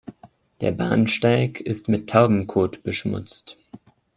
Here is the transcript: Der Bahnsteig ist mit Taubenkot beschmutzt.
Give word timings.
Der 0.61 0.71
Bahnsteig 0.71 1.59
ist 1.61 1.87
mit 1.87 2.09
Taubenkot 2.09 2.81
beschmutzt. 2.81 3.55